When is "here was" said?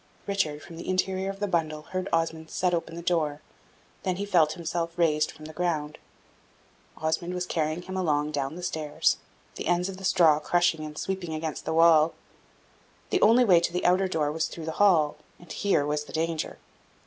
15.51-16.05